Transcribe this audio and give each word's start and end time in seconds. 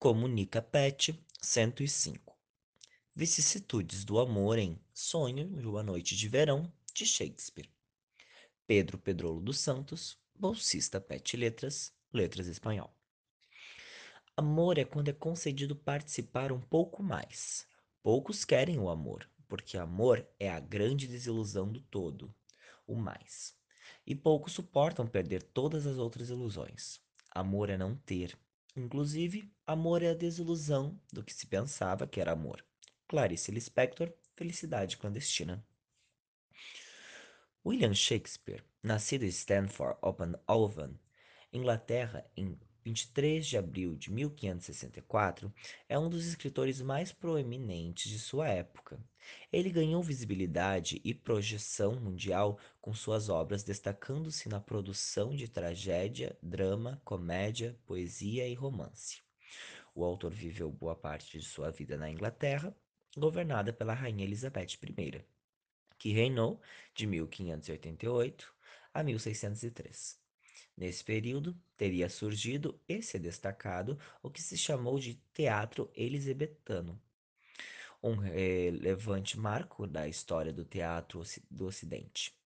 Comunica 0.00 0.62
Pet 0.62 1.12
105 1.42 2.38
Vicissitudes 3.16 4.04
do 4.04 4.20
amor 4.20 4.56
em 4.56 4.80
Sonho 4.94 5.48
de 5.48 5.66
uma 5.66 5.82
Noite 5.82 6.14
de 6.14 6.28
Verão, 6.28 6.72
de 6.94 7.04
Shakespeare. 7.04 7.68
Pedro 8.64 8.96
Pedrolo 8.96 9.40
dos 9.40 9.58
Santos, 9.58 10.16
bolsista 10.32 11.00
Pet 11.00 11.36
Letras, 11.36 11.92
Letras 12.12 12.46
Espanhol. 12.46 12.94
Amor 14.36 14.78
é 14.78 14.84
quando 14.84 15.08
é 15.08 15.12
concedido 15.12 15.74
participar 15.74 16.52
um 16.52 16.60
pouco 16.60 17.02
mais. 17.02 17.66
Poucos 18.00 18.44
querem 18.44 18.78
o 18.78 18.88
amor, 18.88 19.28
porque 19.48 19.76
amor 19.76 20.24
é 20.38 20.48
a 20.48 20.60
grande 20.60 21.08
desilusão 21.08 21.72
do 21.72 21.80
todo, 21.80 22.32
o 22.86 22.94
mais. 22.94 23.52
E 24.06 24.14
poucos 24.14 24.52
suportam 24.52 25.08
perder 25.08 25.42
todas 25.42 25.88
as 25.88 25.98
outras 25.98 26.30
ilusões. 26.30 27.00
Amor 27.32 27.68
é 27.68 27.76
não 27.76 27.96
ter. 27.96 28.38
Inclusive, 28.76 29.50
amor 29.66 30.02
é 30.02 30.10
a 30.10 30.14
desilusão 30.14 31.00
do 31.12 31.24
que 31.24 31.34
se 31.34 31.46
pensava 31.46 32.06
que 32.06 32.20
era 32.20 32.32
amor. 32.32 32.64
Clarice 33.08 33.50
Lispector, 33.50 34.12
Felicidade 34.36 34.96
Clandestina. 34.96 35.66
William 37.64 37.94
Shakespeare, 37.94 38.64
nascido 38.82 39.24
em 39.24 39.28
Stanford 39.28 39.98
upon 40.02 40.34
Avon, 40.46 40.94
Inglaterra, 41.52 42.24
em 42.36 42.58
23 42.84 43.46
de 43.46 43.58
abril 43.58 43.96
de 43.96 44.10
1564, 44.10 45.52
é 45.88 45.98
um 45.98 46.08
dos 46.08 46.26
escritores 46.26 46.80
mais 46.80 47.12
proeminentes 47.12 48.10
de 48.10 48.18
sua 48.18 48.48
época. 48.48 48.98
Ele 49.52 49.70
ganhou 49.70 50.02
visibilidade 50.02 51.00
e 51.04 51.14
projeção 51.14 51.94
mundial 52.00 52.58
com 52.80 52.92
suas 52.92 53.28
obras, 53.28 53.62
destacando-se 53.64 54.48
na 54.48 54.60
produção 54.60 55.34
de 55.34 55.48
tragédia, 55.48 56.36
drama, 56.42 57.00
comédia, 57.04 57.78
poesia 57.86 58.46
e 58.48 58.54
romance. 58.54 59.22
O 59.94 60.04
autor 60.04 60.32
viveu 60.32 60.70
boa 60.70 60.94
parte 60.94 61.38
de 61.38 61.44
sua 61.44 61.70
vida 61.70 61.96
na 61.96 62.10
Inglaterra, 62.10 62.74
governada 63.16 63.72
pela 63.72 63.94
Rainha 63.94 64.24
Elizabeth 64.24 64.78
I, 64.82 65.24
que 65.98 66.12
reinou 66.12 66.60
de 66.94 67.06
1588 67.06 68.54
a 68.94 69.02
1603. 69.02 70.20
Nesse 70.76 71.02
período, 71.02 71.60
teria 71.76 72.08
surgido 72.08 72.80
e 72.88 73.02
se 73.02 73.18
destacado 73.18 73.98
o 74.22 74.30
que 74.30 74.40
se 74.40 74.56
chamou 74.56 74.98
de 74.98 75.14
teatro 75.32 75.90
elisabetano, 75.92 77.00
um 78.02 78.14
relevante 78.16 79.38
marco 79.38 79.86
da 79.86 80.08
história 80.08 80.52
do 80.52 80.64
teatro 80.64 81.22
do 81.50 81.66
Ocidente. 81.66 82.38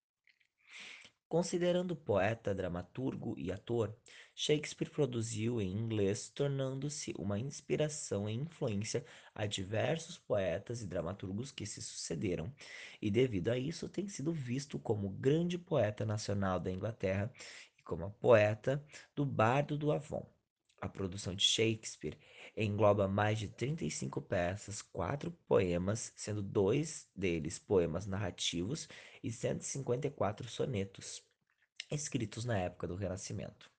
Considerando 1.33 1.97
poeta, 1.97 2.55
dramaturgo 2.55 3.39
e 3.39 3.51
ator, 3.51 3.97
Shakespeare 4.35 4.91
produziu 4.91 5.63
em 5.63 5.73
inglês, 5.73 6.29
tornando-se 6.29 7.15
uma 7.19 7.39
inspiração 7.39 8.29
e 8.29 8.35
influência 8.35 9.03
a 9.35 9.47
diversos 9.47 10.19
poetas 10.19 10.83
e 10.83 10.87
dramaturgos 10.87 11.51
que 11.51 11.65
se 11.65 11.81
sucederam, 11.81 12.55
e 13.01 13.11
devido 13.11 13.49
a 13.49 13.57
isso 13.57 13.89
tem 13.89 14.09
sido 14.09 14.31
visto 14.31 14.79
como 14.79 15.09
grande 15.09 15.57
poeta 15.57 16.05
nacional 16.05 16.61
da 16.61 16.71
Inglaterra 16.71 17.33
e 17.79 17.83
como 17.83 18.11
poeta 18.11 18.85
do 19.15 19.25
Bardo 19.25 19.79
do 19.79 19.91
Avon. 19.91 20.31
A 20.83 20.89
produção 20.89 21.35
de 21.35 21.45
Shakespeare 21.45 22.19
engloba 22.57 23.09
mais 23.09 23.39
de 23.39 23.49
35 23.49 24.21
peças, 24.21 24.83
quatro 24.83 25.31
poemas, 25.47 26.13
sendo 26.15 26.43
dois 26.43 27.09
deles 27.17 27.59
poemas 27.59 28.07
narrativos 28.07 28.89
e 29.23 29.33
154 29.33 30.49
sonetos, 30.49 31.23
escritos 31.91 32.45
na 32.45 32.59
época 32.59 32.87
do 32.87 32.95
Renascimento, 32.95 33.71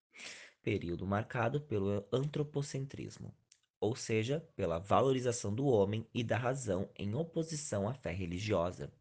período 0.61 1.05
marcado 1.05 1.61
pelo 1.61 2.05
antropocentrismo, 2.11 3.33
ou 3.79 3.95
seja, 3.95 4.39
pela 4.55 4.79
valorização 4.79 5.53
do 5.53 5.65
homem 5.67 6.07
e 6.13 6.23
da 6.23 6.37
razão 6.37 6.89
em 6.95 7.13
oposição 7.13 7.87
à 7.87 7.93
fé 7.93 8.11
religiosa. 8.11 8.91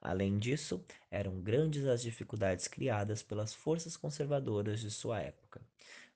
Além 0.00 0.38
disso, 0.38 0.84
eram 1.10 1.40
grandes 1.40 1.84
as 1.84 2.02
dificuldades 2.02 2.68
criadas 2.68 3.22
pelas 3.22 3.52
forças 3.52 3.96
conservadoras 3.96 4.80
de 4.80 4.90
sua 4.90 5.20
época 5.20 5.60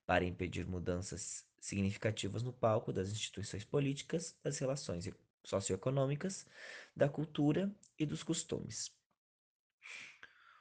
para 0.06 0.24
impedir 0.24 0.66
mudanças 0.66 1.44
significativas 1.62 2.42
no 2.42 2.52
palco 2.52 2.92
das 2.92 3.10
instituições 3.12 3.64
políticas, 3.64 4.36
das 4.42 4.58
relações 4.58 5.08
socioeconômicas, 5.44 6.44
da 6.94 7.08
cultura 7.08 7.74
e 7.96 8.04
dos 8.04 8.22
costumes. 8.24 8.92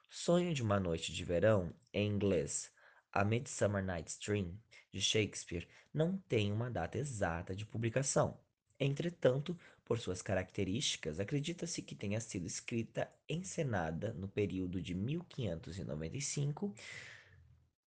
Sonho 0.08 0.54
de 0.54 0.62
uma 0.62 0.80
Noite 0.80 1.12
de 1.12 1.26
Verão, 1.26 1.74
em 1.92 2.08
inglês 2.08 2.72
A 3.12 3.26
Midsummer 3.26 3.84
Night's 3.84 4.20
Dream, 4.20 4.56
de 4.92 5.02
Shakespeare, 5.02 5.68
não 5.92 6.20
tem 6.30 6.52
uma 6.52 6.70
data 6.70 7.00
exata 7.00 7.56
de 7.56 7.66
publicação. 7.66 8.40
Entretanto, 8.80 9.58
por 9.84 9.98
suas 9.98 10.22
características, 10.22 11.20
acredita-se 11.20 11.82
que 11.82 11.96
tenha 11.96 12.20
sido 12.20 12.46
escrita 12.46 13.12
encenada 13.28 14.14
no 14.14 14.28
período 14.28 14.80
de 14.80 14.94
1595 14.94 16.76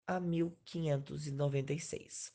a 0.07 0.19
1596. 0.19 2.33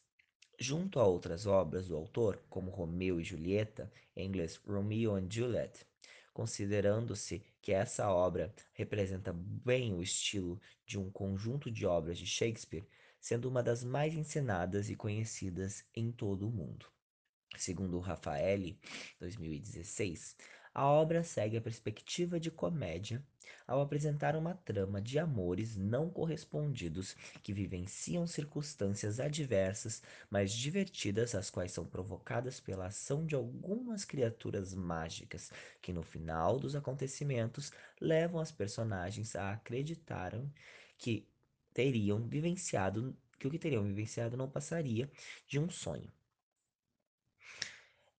Junto 0.60 0.98
a 0.98 1.06
outras 1.06 1.46
obras 1.46 1.86
do 1.86 1.94
autor, 1.94 2.42
como 2.50 2.72
Romeu 2.72 3.20
e 3.20 3.24
Julieta, 3.24 3.92
em 4.16 4.26
inglês 4.26 4.56
Romeo 4.56 5.14
and 5.14 5.28
Juliet, 5.30 5.86
considerando-se 6.34 7.44
que 7.62 7.72
essa 7.72 8.10
obra 8.10 8.52
representa 8.72 9.32
bem 9.32 9.94
o 9.94 10.02
estilo 10.02 10.60
de 10.84 10.98
um 10.98 11.12
conjunto 11.12 11.70
de 11.70 11.86
obras 11.86 12.18
de 12.18 12.26
Shakespeare, 12.26 12.88
sendo 13.20 13.48
uma 13.48 13.62
das 13.62 13.84
mais 13.84 14.16
encenadas 14.16 14.90
e 14.90 14.96
conhecidas 14.96 15.84
em 15.94 16.10
todo 16.10 16.48
o 16.48 16.50
mundo. 16.50 16.86
Segundo 17.56 18.00
Raffaelli, 18.00 18.80
2016, 19.20 20.36
a 20.78 20.86
obra 20.86 21.24
segue 21.24 21.56
a 21.56 21.60
perspectiva 21.60 22.38
de 22.38 22.52
comédia 22.52 23.20
ao 23.66 23.80
apresentar 23.80 24.36
uma 24.36 24.54
trama 24.54 25.02
de 25.02 25.18
amores 25.18 25.76
não 25.76 26.08
correspondidos 26.08 27.16
que 27.42 27.52
vivenciam 27.52 28.28
circunstâncias 28.28 29.18
adversas, 29.18 30.00
mas 30.30 30.52
divertidas, 30.52 31.34
as 31.34 31.50
quais 31.50 31.72
são 31.72 31.84
provocadas 31.84 32.60
pela 32.60 32.86
ação 32.86 33.26
de 33.26 33.34
algumas 33.34 34.04
criaturas 34.04 34.72
mágicas 34.72 35.50
que, 35.82 35.92
no 35.92 36.04
final 36.04 36.60
dos 36.60 36.76
acontecimentos, 36.76 37.72
levam 38.00 38.40
as 38.40 38.52
personagens 38.52 39.34
a 39.34 39.50
acreditarem 39.54 40.48
que 40.96 41.28
teriam 41.74 42.28
vivenciado 42.28 43.16
que 43.36 43.48
o 43.48 43.50
que 43.50 43.58
teriam 43.58 43.82
vivenciado 43.82 44.36
não 44.36 44.48
passaria 44.48 45.10
de 45.48 45.58
um 45.58 45.68
sonho. 45.68 46.12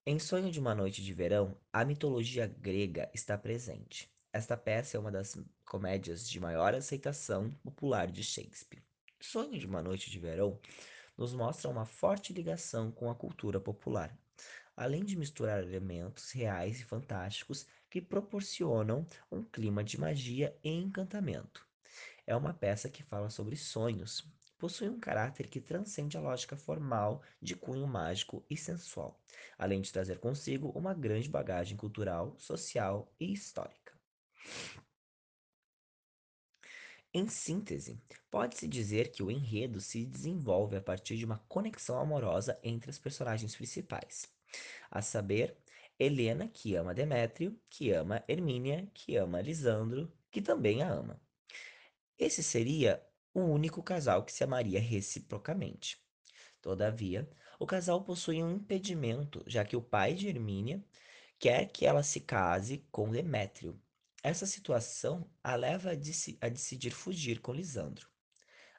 Em 0.05 0.17
Sonho 0.17 0.49
de 0.49 0.59
uma 0.59 0.73
Noite 0.73 1.03
de 1.03 1.13
Verão, 1.13 1.55
a 1.73 1.83
mitologia 1.83 2.47
grega 2.47 3.11
está 3.13 3.37
presente. 3.37 4.09
Esta 4.31 4.55
peça 4.55 4.95
é 4.95 4.99
uma 4.99 5.11
das 5.11 5.37
comédias 5.65 6.27
de 6.27 6.39
maior 6.39 6.73
aceitação 6.73 7.51
popular 7.61 8.09
de 8.09 8.23
Shakespeare. 8.23 8.81
Sonho 9.19 9.59
de 9.59 9.67
uma 9.67 9.83
Noite 9.83 10.09
de 10.09 10.17
Verão 10.17 10.57
nos 11.17 11.33
mostra 11.33 11.69
uma 11.69 11.85
forte 11.85 12.31
ligação 12.31 12.91
com 12.91 13.09
a 13.09 13.15
cultura 13.15 13.59
popular, 13.59 14.17
além 14.75 15.03
de 15.03 15.17
misturar 15.17 15.61
elementos 15.61 16.31
reais 16.31 16.79
e 16.79 16.85
fantásticos 16.85 17.67
que 17.89 18.01
proporcionam 18.01 19.05
um 19.29 19.43
clima 19.43 19.83
de 19.83 19.99
magia 19.99 20.57
e 20.63 20.71
encantamento. 20.71 21.67
É 22.25 22.35
uma 22.35 22.53
peça 22.53 22.89
que 22.89 23.03
fala 23.03 23.29
sobre 23.29 23.57
sonhos, 23.57 24.25
possui 24.59 24.89
um 24.89 24.99
caráter 24.99 25.47
que 25.47 25.61
transcende 25.61 26.17
a 26.17 26.21
lógica 26.21 26.57
formal 26.57 27.23
de 27.41 27.55
cunho 27.55 27.87
mágico 27.87 28.45
e 28.49 28.57
sensual, 28.57 29.19
além 29.57 29.81
de 29.81 29.91
trazer 29.91 30.19
consigo 30.19 30.69
uma 30.75 30.93
grande 30.93 31.29
bagagem 31.29 31.77
cultural, 31.77 32.35
social 32.37 33.11
e 33.19 33.31
histórica. 33.31 33.97
Em 37.11 37.27
síntese, 37.27 37.99
pode-se 38.29 38.67
dizer 38.67 39.11
que 39.11 39.23
o 39.23 39.31
enredo 39.31 39.79
se 39.79 40.05
desenvolve 40.05 40.75
a 40.75 40.81
partir 40.81 41.17
de 41.17 41.25
uma 41.25 41.39
conexão 41.47 41.97
amorosa 41.97 42.59
entre 42.61 42.91
as 42.91 42.99
personagens 42.99 43.55
principais, 43.55 44.31
a 44.91 45.01
saber, 45.01 45.57
Helena, 45.97 46.47
que 46.47 46.75
ama 46.75 46.93
Demétrio, 46.93 47.59
que 47.69 47.91
ama 47.91 48.23
Hermínia, 48.27 48.87
que 48.93 49.15
ama 49.15 49.41
Lisandro, 49.41 50.11
que 50.29 50.41
também 50.41 50.83
a 50.83 50.89
ama. 50.89 51.19
Esse 52.17 52.43
seria 52.43 53.01
o 53.39 53.51
único 53.51 53.81
casal 53.83 54.23
que 54.23 54.31
se 54.31 54.43
amaria 54.43 54.79
reciprocamente. 54.79 56.01
Todavia, 56.61 57.29
o 57.57 57.65
casal 57.65 58.03
possui 58.03 58.43
um 58.43 58.55
impedimento, 58.55 59.43
já 59.47 59.63
que 59.63 59.75
o 59.75 59.81
pai 59.81 60.13
de 60.13 60.27
Hermínia 60.27 60.83
quer 61.37 61.65
que 61.71 61.85
ela 61.85 62.03
se 62.03 62.19
case 62.19 62.85
com 62.91 63.09
Demétrio. 63.09 63.81
Essa 64.21 64.45
situação 64.45 65.29
a 65.41 65.55
leva 65.55 65.91
a, 65.91 66.45
a 66.45 66.49
decidir 66.49 66.91
fugir 66.91 67.39
com 67.39 67.53
Lisandro. 67.53 68.09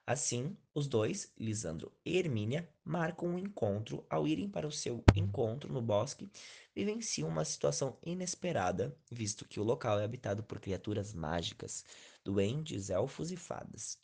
Assim, 0.06 0.56
os 0.74 0.86
dois, 0.88 1.32
Lisandro 1.38 1.92
e 2.04 2.18
Hermínia, 2.18 2.68
marcam 2.84 3.28
um 3.28 3.38
encontro. 3.38 4.04
Ao 4.10 4.26
irem 4.26 4.48
para 4.48 4.66
o 4.66 4.72
seu 4.72 5.04
encontro 5.14 5.72
no 5.72 5.80
bosque, 5.80 6.30
vivenciam 6.74 7.28
uma 7.28 7.44
situação 7.44 7.98
inesperada, 8.04 8.94
visto 9.10 9.46
que 9.46 9.60
o 9.60 9.64
local 9.64 10.00
é 10.00 10.04
habitado 10.04 10.42
por 10.42 10.60
criaturas 10.60 11.14
mágicas, 11.14 11.84
duendes, 12.24 12.90
elfos 12.90 13.30
e 13.30 13.36
fadas 13.36 13.98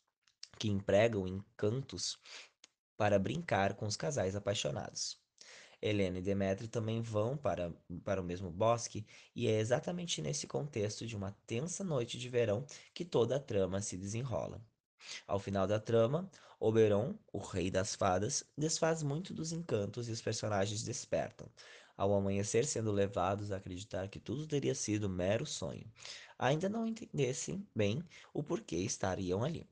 que 0.58 0.68
empregam 0.68 1.26
encantos 1.26 2.18
para 2.96 3.18
brincar 3.18 3.74
com 3.74 3.86
os 3.86 3.96
casais 3.96 4.34
apaixonados. 4.34 5.20
Helena 5.80 6.18
e 6.18 6.22
Demétrio 6.22 6.68
também 6.68 7.02
vão 7.02 7.36
para, 7.36 7.72
para 8.02 8.20
o 8.20 8.24
mesmo 8.24 8.50
bosque, 8.50 9.06
e 9.34 9.46
é 9.46 9.58
exatamente 9.58 10.22
nesse 10.22 10.46
contexto 10.46 11.06
de 11.06 11.16
uma 11.16 11.32
tensa 11.46 11.84
noite 11.84 12.18
de 12.18 12.28
verão 12.28 12.64
que 12.94 13.04
toda 13.04 13.36
a 13.36 13.40
trama 13.40 13.80
se 13.82 13.96
desenrola. 13.96 14.64
Ao 15.26 15.38
final 15.38 15.66
da 15.66 15.78
trama, 15.78 16.30
Oberon, 16.58 17.16
o 17.32 17.38
rei 17.38 17.70
das 17.70 17.94
fadas, 17.94 18.42
desfaz 18.56 19.02
muito 19.02 19.34
dos 19.34 19.52
encantos 19.52 20.08
e 20.08 20.12
os 20.12 20.22
personagens 20.22 20.82
despertam, 20.82 21.48
ao 21.96 22.14
amanhecer 22.14 22.66
sendo 22.66 22.90
levados 22.90 23.52
a 23.52 23.56
acreditar 23.56 24.08
que 24.08 24.18
tudo 24.18 24.46
teria 24.46 24.74
sido 24.74 25.08
mero 25.08 25.46
sonho. 25.46 25.90
Ainda 26.38 26.68
não 26.68 26.86
entendessem 26.86 27.68
bem 27.74 28.02
o 28.32 28.42
porquê 28.42 28.76
estariam 28.76 29.44
ali. 29.44 29.68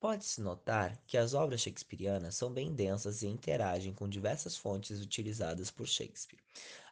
Pode-se 0.00 0.40
notar 0.40 0.96
que 1.06 1.18
as 1.18 1.34
obras 1.34 1.60
shakespearianas 1.60 2.36
são 2.36 2.52
bem 2.52 2.72
densas 2.72 3.22
e 3.22 3.26
interagem 3.26 3.92
com 3.92 4.08
diversas 4.08 4.56
fontes 4.56 5.00
utilizadas 5.00 5.70
por 5.70 5.88
Shakespeare. 5.88 6.40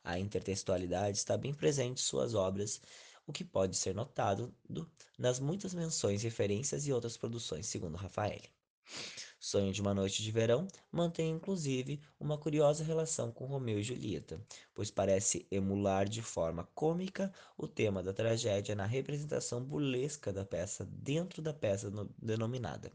A 0.03 0.19
intertextualidade 0.19 1.17
está 1.17 1.37
bem 1.37 1.55
presente 1.55 2.01
em 2.01 2.05
suas 2.05 2.35
obras, 2.35 2.81
o 3.27 3.33
que 3.33 3.45
pode 3.45 3.77
ser 3.77 3.95
notado 3.95 4.53
do- 4.69 4.91
nas 5.19 5.39
muitas 5.39 5.73
menções, 5.73 6.23
referências 6.23 6.87
e 6.87 6.93
outras 6.93 7.17
produções, 7.17 7.67
segundo 7.67 7.97
Rafael. 7.97 8.41
Sonho 9.49 9.73
de 9.73 9.81
uma 9.81 9.95
Noite 9.95 10.25
de 10.25 10.33
Verão 10.33 10.67
mantém 10.91 11.31
inclusive 11.31 12.01
uma 12.19 12.37
curiosa 12.37 12.83
relação 12.83 13.31
com 13.31 13.47
Romeu 13.47 13.79
e 13.79 13.83
Julieta, 13.83 14.45
pois 14.75 14.91
parece 14.91 15.47
emular 15.53 16.09
de 16.09 16.21
forma 16.21 16.65
cômica 16.75 17.33
o 17.57 17.69
tema 17.69 18.03
da 18.03 18.13
tragédia 18.13 18.75
na 18.75 18.85
representação 18.87 19.63
burlesca 19.65 20.33
da 20.33 20.45
peça 20.45 20.85
dentro 20.85 21.41
da 21.41 21.55
peça 21.55 21.89
no- 21.91 22.13
denominada 22.19 22.91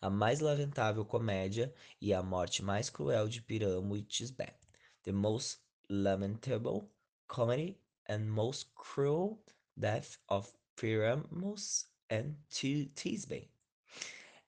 A 0.00 0.10
Mais 0.10 0.40
Lamentável 0.40 1.04
Comédia 1.04 1.72
e 2.00 2.12
a 2.12 2.24
Morte 2.24 2.60
Mais 2.60 2.90
Cruel 2.90 3.28
de 3.28 3.40
Piramo 3.40 3.96
e 3.96 4.02
Tisbé. 4.02 4.58
The 5.04 5.12
Most 5.12 5.60
Lamentable 5.88 6.90
Comedy 7.28 7.78
and 8.08 8.24
Most 8.24 8.72
Cruel 8.74 9.40
Death 9.76 10.18
of 10.28 10.52
Pyramus 10.74 11.88
and 12.10 12.34
Ti- 12.48 12.90
Tisbe. 12.96 13.48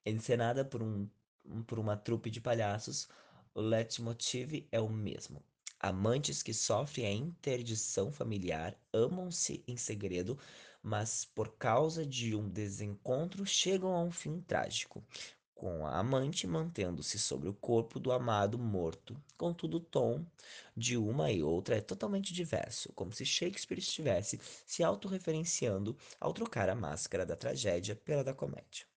Encenada 0.07 0.65
por, 0.65 0.83
um- 0.83 1.09
por 1.67 1.79
uma 1.79 1.97
trupe 1.97 2.31
de 2.31 2.41
palhaços, 2.41 3.09
o 3.55 3.61
leitmotiv 3.61 4.67
é 4.71 4.81
o 4.81 4.89
mesmo. 4.89 5.43
Amantes 5.79 6.43
que 6.43 6.55
sofrem 6.55 7.07
a 7.07 7.13
interdição 7.13 8.13
familiar 8.13 8.77
amam-se 8.93 9.65
em 9.67 9.77
segredo, 9.77 10.39
mas 10.83 11.25
por 11.25 11.57
causa 11.57 12.07
de 12.07 12.35
um 12.35 12.49
desencontro 12.49 13.45
chegam 13.47 13.93
a 13.95 14.03
um 14.03 14.11
fim 14.11 14.41
trágico, 14.41 15.05
com 15.55 15.87
a 15.87 15.99
amante 15.99 16.47
mantendo-se 16.47 17.19
sobre 17.19 17.49
o 17.49 17.55
corpo 17.55 18.01
do 18.01 18.13
amado 18.13 18.59
morto. 18.59 19.17
Contudo, 19.37 19.77
o 19.79 19.81
tom 19.81 20.25
de 20.77 20.97
uma 20.97 21.31
e 21.33 21.43
outra 21.43 21.77
é 21.77 21.81
totalmente 21.81 22.33
diverso, 22.35 22.93
como 22.95 23.13
se 23.13 23.25
Shakespeare 23.25 23.79
estivesse 23.79 24.41
se 24.67 24.83
autorreferenciando 24.85 25.97
ao 26.21 26.33
trocar 26.33 26.69
a 26.69 26.75
máscara 26.75 27.25
da 27.27 27.37
tragédia 27.37 27.95
pela 27.97 28.25
da 28.25 28.35
comédia. 28.35 28.92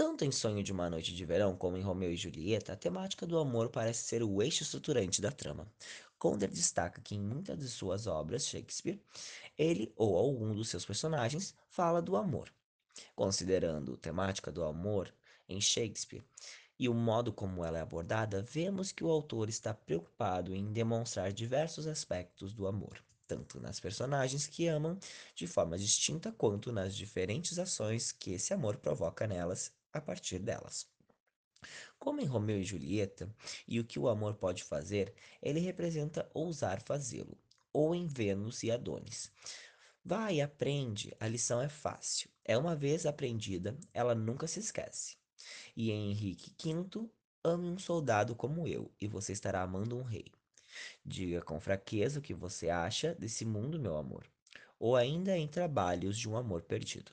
Tanto 0.00 0.24
em 0.24 0.32
Sonho 0.32 0.62
de 0.62 0.72
uma 0.72 0.88
Noite 0.88 1.14
de 1.14 1.24
Verão 1.26 1.54
como 1.54 1.76
em 1.76 1.82
Romeu 1.82 2.10
e 2.10 2.16
Julieta, 2.16 2.72
a 2.72 2.76
temática 2.76 3.26
do 3.26 3.38
amor 3.38 3.68
parece 3.68 4.02
ser 4.04 4.22
o 4.22 4.42
eixo 4.42 4.62
estruturante 4.62 5.20
da 5.20 5.30
trama. 5.30 5.70
Conder 6.18 6.48
destaca 6.48 7.02
que 7.02 7.14
em 7.14 7.20
muitas 7.20 7.58
de 7.58 7.68
suas 7.68 8.06
obras, 8.06 8.46
Shakespeare, 8.46 8.98
ele 9.58 9.92
ou 9.94 10.16
algum 10.16 10.54
dos 10.54 10.70
seus 10.70 10.86
personagens 10.86 11.54
fala 11.68 12.00
do 12.00 12.16
amor. 12.16 12.50
Considerando 13.14 13.92
a 13.92 13.96
temática 13.98 14.50
do 14.50 14.64
amor 14.64 15.12
em 15.46 15.60
Shakespeare 15.60 16.24
e 16.78 16.88
o 16.88 16.94
modo 16.94 17.30
como 17.30 17.62
ela 17.62 17.76
é 17.76 17.82
abordada, 17.82 18.40
vemos 18.40 18.92
que 18.92 19.04
o 19.04 19.10
autor 19.10 19.50
está 19.50 19.74
preocupado 19.74 20.54
em 20.54 20.72
demonstrar 20.72 21.30
diversos 21.30 21.86
aspectos 21.86 22.54
do 22.54 22.66
amor, 22.66 23.04
tanto 23.30 23.60
nas 23.60 23.78
personagens 23.78 24.48
que 24.48 24.66
amam 24.66 24.98
de 25.36 25.46
forma 25.46 25.78
distinta 25.78 26.32
quanto 26.32 26.72
nas 26.72 26.96
diferentes 26.96 27.60
ações 27.60 28.10
que 28.10 28.32
esse 28.32 28.52
amor 28.52 28.78
provoca 28.78 29.24
nelas 29.24 29.72
a 29.92 30.00
partir 30.00 30.40
delas. 30.40 30.88
Como 31.96 32.20
em 32.20 32.24
Romeu 32.24 32.58
e 32.58 32.64
Julieta, 32.64 33.32
e 33.68 33.78
o 33.78 33.84
que 33.84 34.00
o 34.00 34.08
amor 34.08 34.34
pode 34.34 34.64
fazer, 34.64 35.14
ele 35.40 35.60
representa 35.60 36.28
ousar 36.34 36.82
fazê-lo, 36.82 37.38
ou 37.72 37.94
em 37.94 38.08
Vênus 38.08 38.64
e 38.64 38.72
Adonis. 38.72 39.30
Vai, 40.04 40.40
aprende, 40.40 41.14
a 41.20 41.28
lição 41.28 41.60
é 41.60 41.68
fácil. 41.68 42.28
É 42.44 42.58
uma 42.58 42.74
vez 42.74 43.06
aprendida, 43.06 43.78
ela 43.94 44.12
nunca 44.12 44.48
se 44.48 44.58
esquece. 44.58 45.16
E 45.76 45.92
em 45.92 46.10
Henrique 46.10 46.52
V, 46.60 47.08
ame 47.44 47.68
um 47.68 47.78
soldado 47.78 48.34
como 48.34 48.66
eu, 48.66 48.90
e 49.00 49.06
você 49.06 49.32
estará 49.32 49.62
amando 49.62 49.96
um 49.96 50.02
rei. 50.02 50.32
Diga 51.04 51.42
com 51.42 51.60
fraqueza 51.60 52.18
o 52.18 52.22
que 52.22 52.34
você 52.34 52.68
acha 52.68 53.14
desse 53.14 53.44
mundo, 53.44 53.80
meu 53.80 53.96
amor. 53.96 54.26
Ou 54.78 54.96
ainda 54.96 55.36
em 55.36 55.48
Trabalhos 55.48 56.18
de 56.18 56.28
um 56.28 56.36
Amor 56.36 56.62
Perdido. 56.62 57.12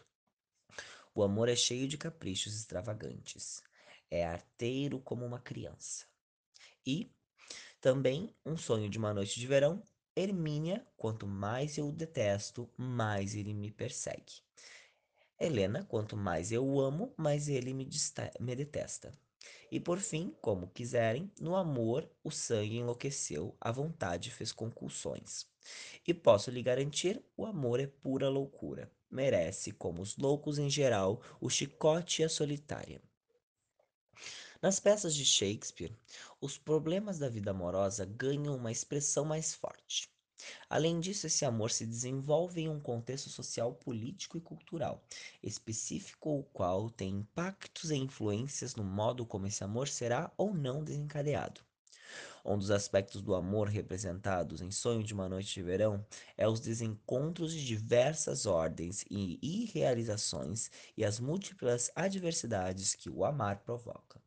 O 1.13 1.23
amor 1.23 1.49
é 1.49 1.55
cheio 1.55 1.87
de 1.87 1.97
caprichos 1.97 2.55
extravagantes. 2.55 3.63
É 4.09 4.25
arteiro 4.25 4.99
como 4.99 5.25
uma 5.25 5.39
criança. 5.39 6.05
E 6.85 7.11
também 7.81 8.33
Um 8.45 8.55
Sonho 8.55 8.89
de 8.89 8.97
uma 8.97 9.13
Noite 9.13 9.39
de 9.39 9.47
Verão. 9.47 9.83
Hermínia, 10.15 10.85
quanto 10.95 11.27
mais 11.27 11.77
eu 11.77 11.89
o 11.89 11.91
detesto, 11.91 12.67
mais 12.75 13.35
ele 13.35 13.53
me 13.53 13.71
persegue. 13.71 14.41
Helena, 15.39 15.83
quanto 15.85 16.17
mais 16.17 16.51
eu 16.51 16.65
o 16.65 16.81
amo, 16.81 17.13
mais 17.15 17.47
ele 17.47 17.71
me, 17.73 17.87
me 18.39 18.55
detesta. 18.55 19.11
E 19.69 19.79
por 19.79 19.99
fim, 19.99 20.33
como 20.41 20.69
quiserem, 20.69 21.29
no 21.39 21.55
amor 21.55 22.09
o 22.23 22.31
sangue 22.31 22.77
enlouqueceu, 22.77 23.55
a 23.59 23.71
vontade 23.71 24.31
fez 24.31 24.51
concussões. 24.51 25.45
E 26.07 26.13
posso 26.13 26.49
lhe 26.49 26.61
garantir, 26.61 27.21
o 27.35 27.45
amor 27.45 27.79
é 27.79 27.87
pura 27.87 28.29
loucura. 28.29 28.89
Merece, 29.09 29.71
como 29.71 30.01
os 30.01 30.15
loucos 30.15 30.57
em 30.57 30.69
geral, 30.69 31.21
o 31.41 31.49
chicote 31.49 32.21
e 32.21 32.25
a 32.25 32.29
solitária. 32.29 33.01
Nas 34.61 34.79
peças 34.79 35.13
de 35.13 35.25
Shakespeare, 35.25 35.95
os 36.41 36.57
problemas 36.57 37.19
da 37.19 37.29
vida 37.29 37.51
amorosa 37.51 38.05
ganham 38.05 38.55
uma 38.55 38.71
expressão 38.71 39.23
mais 39.23 39.53
forte. 39.53 40.09
Além 40.69 40.99
disso, 40.99 41.27
esse 41.27 41.45
amor 41.45 41.71
se 41.71 41.85
desenvolve 41.85 42.61
em 42.61 42.69
um 42.69 42.79
contexto 42.79 43.29
social, 43.29 43.73
político 43.73 44.37
e 44.37 44.41
cultural, 44.41 45.03
específico 45.41 46.39
o 46.39 46.43
qual 46.43 46.89
tem 46.89 47.09
impactos 47.09 47.91
e 47.91 47.95
influências 47.95 48.75
no 48.75 48.83
modo 48.83 49.25
como 49.25 49.47
esse 49.47 49.63
amor 49.63 49.87
será 49.87 50.31
ou 50.37 50.53
não 50.53 50.83
desencadeado. 50.83 51.61
Um 52.45 52.57
dos 52.57 52.71
aspectos 52.71 53.21
do 53.21 53.35
amor 53.35 53.67
representados 53.67 54.61
em 54.61 54.71
Sonho 54.71 55.03
de 55.03 55.13
uma 55.13 55.27
Noite 55.27 55.53
de 55.53 55.61
Verão 55.61 56.05
é 56.37 56.47
os 56.47 56.61
desencontros 56.61 57.51
de 57.51 57.65
diversas 57.65 58.45
ordens 58.45 59.03
e 59.09 59.37
irrealizações 59.41 60.71
e 60.95 61.03
as 61.03 61.19
múltiplas 61.19 61.91
adversidades 61.95 62.95
que 62.95 63.09
o 63.09 63.25
amar 63.25 63.57
provoca. 63.59 64.21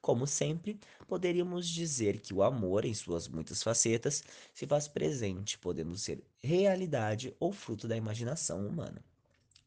Como 0.00 0.26
sempre, 0.26 0.78
poderíamos 1.06 1.68
dizer 1.68 2.20
que 2.20 2.34
o 2.34 2.42
amor, 2.42 2.84
em 2.84 2.94
suas 2.94 3.28
muitas 3.28 3.62
facetas, 3.62 4.22
se 4.52 4.66
faz 4.66 4.88
presente, 4.88 5.58
podendo 5.58 5.96
ser 5.96 6.24
realidade 6.42 7.34
ou 7.38 7.52
fruto 7.52 7.86
da 7.86 7.96
imaginação 7.96 8.66
humana, 8.66 9.04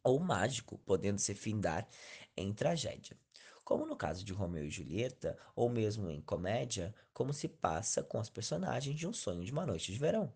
ou 0.04 0.20
mágico, 0.20 0.78
podendo 0.80 1.20
se 1.20 1.34
findar 1.34 1.88
em 2.36 2.54
tragédia. 2.54 3.18
Como 3.64 3.86
no 3.86 3.96
caso 3.96 4.24
de 4.24 4.32
Romeu 4.32 4.66
e 4.66 4.70
Julieta, 4.70 5.38
ou 5.56 5.70
mesmo 5.70 6.12
em 6.12 6.22
comédia, 6.22 6.94
como 7.14 7.34
se 7.34 7.48
passa 7.48 8.04
com 8.04 8.20
os 8.20 8.30
personagens 8.30 8.96
de 8.96 9.08
Um 9.08 9.14
Sonho 9.14 9.44
de 9.44 9.52
uma 9.52 9.66
Noite 9.66 9.92
de 9.92 9.98
Verão. 9.98 10.32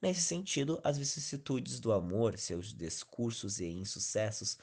Nesse 0.00 0.20
sentido, 0.20 0.80
as 0.84 0.96
vicissitudes 0.96 1.80
do 1.80 1.92
amor, 1.92 2.38
seus 2.38 2.72
discursos 2.72 3.58
e 3.58 3.66
insucessos, 3.66 4.56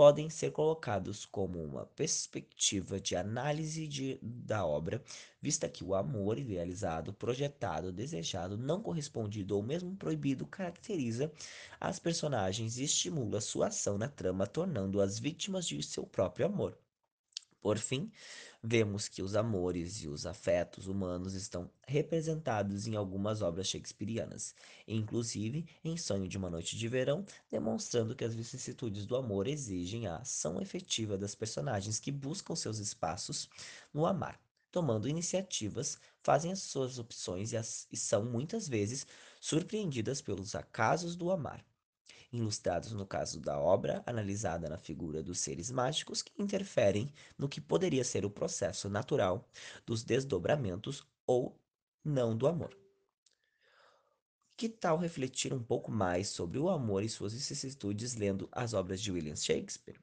podem 0.00 0.30
ser 0.30 0.50
colocados 0.50 1.26
como 1.26 1.62
uma 1.62 1.84
perspectiva 1.84 2.98
de 2.98 3.14
análise 3.14 3.86
de- 3.86 4.18
da 4.22 4.64
obra, 4.64 5.04
vista 5.42 5.68
que 5.68 5.84
o 5.84 5.94
amor 5.94 6.38
idealizado, 6.38 7.12
projetado, 7.12 7.92
desejado, 7.92 8.56
não 8.56 8.80
correspondido 8.82 9.54
ou 9.54 9.62
mesmo 9.62 9.94
proibido 9.94 10.46
caracteriza 10.46 11.30
as 11.78 11.98
personagens 11.98 12.78
e 12.78 12.84
estimula 12.84 13.42
sua 13.42 13.66
ação 13.66 13.98
na 13.98 14.08
trama, 14.08 14.46
tornando-as 14.46 15.18
vítimas 15.18 15.66
de 15.66 15.82
seu 15.82 16.06
próprio 16.06 16.46
amor. 16.46 16.78
Por 17.60 17.78
fim, 17.78 18.10
vemos 18.62 19.06
que 19.08 19.22
os 19.22 19.34
amores 19.36 20.02
e 20.02 20.08
os 20.08 20.24
afetos 20.26 20.86
humanos 20.86 21.34
estão 21.34 21.70
representados 21.86 22.86
em 22.86 22.96
algumas 22.96 23.42
obras 23.42 23.68
shakespearianas, 23.68 24.54
inclusive 24.88 25.66
em 25.84 25.96
Sonho 25.96 26.26
de 26.26 26.38
uma 26.38 26.48
Noite 26.50 26.76
de 26.76 26.88
Verão, 26.88 27.24
demonstrando 27.50 28.14
que 28.16 28.24
as 28.24 28.34
vicissitudes 28.34 29.04
do 29.06 29.14
amor 29.16 29.46
exigem 29.46 30.06
a 30.06 30.16
ação 30.16 30.60
efetiva 30.60 31.18
das 31.18 31.34
personagens 31.34 32.00
que 32.00 32.10
buscam 32.12 32.54
seus 32.56 32.78
espaços 32.78 33.48
no 33.92 34.06
amar, 34.06 34.40
tomando 34.70 35.08
iniciativas, 35.08 35.98
fazem 36.22 36.52
as 36.52 36.60
suas 36.62 36.98
opções 36.98 37.52
e, 37.52 37.56
as- 37.58 37.86
e 37.92 37.96
são 37.96 38.24
muitas 38.24 38.68
vezes 38.68 39.06
surpreendidas 39.40 40.22
pelos 40.22 40.54
acasos 40.54 41.14
do 41.16 41.30
amar. 41.30 41.64
Ilustrados 42.32 42.92
no 42.92 43.06
caso 43.06 43.40
da 43.40 43.58
obra, 43.58 44.02
analisada 44.06 44.68
na 44.68 44.78
figura 44.78 45.22
dos 45.22 45.40
seres 45.40 45.70
mágicos 45.70 46.22
que 46.22 46.32
interferem 46.40 47.12
no 47.36 47.48
que 47.48 47.60
poderia 47.60 48.04
ser 48.04 48.24
o 48.24 48.30
processo 48.30 48.88
natural 48.88 49.48
dos 49.84 50.02
desdobramentos 50.02 51.06
ou 51.26 51.58
não 52.04 52.36
do 52.36 52.46
amor. 52.46 52.76
Que 54.56 54.68
tal 54.68 54.98
refletir 54.98 55.54
um 55.54 55.62
pouco 55.62 55.90
mais 55.90 56.28
sobre 56.28 56.58
o 56.58 56.68
amor 56.68 57.02
e 57.02 57.08
suas 57.08 57.32
vicissitudes 57.32 58.14
lendo 58.14 58.48
as 58.52 58.74
obras 58.74 59.00
de 59.00 59.10
William 59.10 59.36
Shakespeare? 59.36 59.98